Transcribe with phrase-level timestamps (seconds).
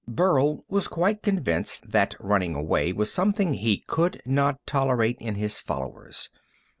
[0.07, 5.59] Burl was quite convinced that running away was something he could not tolerate in his
[5.61, 6.31] followers.